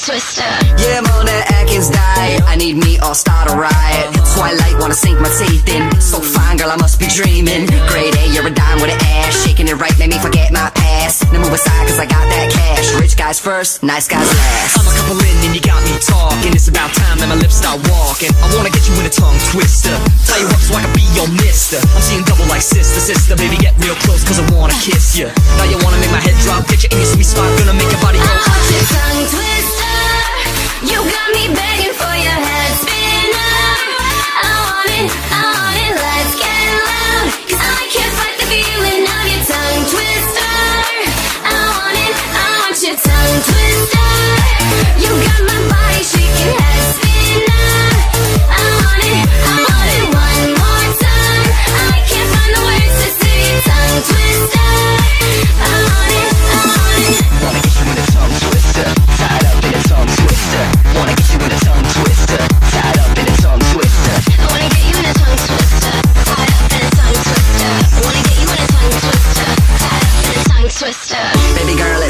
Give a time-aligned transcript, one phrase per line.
[0.00, 0.48] twister.
[0.80, 2.40] Yeah, I'm on that Atkins diet.
[2.48, 4.08] I need me or start a riot.
[4.32, 5.84] Twilight wanna sink my teeth in.
[6.00, 7.68] So fine, girl, I must be dreaming.
[7.92, 9.36] Grade A, you're a dime with an ass.
[9.44, 11.28] Shaking it right, made me forget my past.
[11.32, 12.96] Now move aside, cause I got that cash.
[12.96, 14.80] Rich guys first, nice guys last.
[14.80, 16.56] I'm a couple in and you got me talking.
[16.56, 18.32] It's about time that my lips start walking.
[18.40, 19.92] I wanna get you in a tongue twister.
[20.24, 21.76] Tell you what, so I can be your mister.
[21.76, 23.36] I'm seeing double like sister, sister.
[23.36, 25.28] Baby, get real close, cause I wanna kiss you.
[25.60, 27.52] Now you wanna make my head drop, get you in your sweet spot.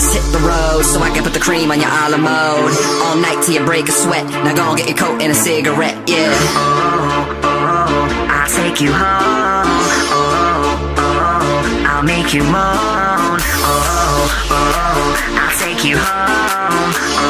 [0.00, 2.72] Let's hit the road so I can put the cream on your a la mode.
[3.04, 4.24] All night till you break a sweat.
[4.24, 6.32] Now go and get your coat and a cigarette, yeah.
[8.32, 9.68] I'll take you home.
[11.84, 13.40] I'll make you moan.
[15.36, 17.20] I'll take you home.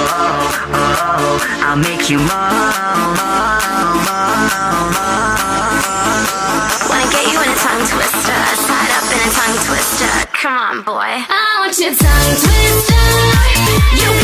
[1.67, 3.19] I'll make you moan.
[6.87, 8.39] Wanna get you in a tongue twister.
[8.71, 10.13] Tied up in a tongue twister.
[10.39, 11.50] Come on, boy.
[11.71, 12.95] Want your tongue twister.
[13.95, 14.20] You